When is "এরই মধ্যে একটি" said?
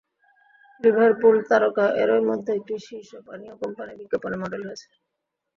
2.01-2.73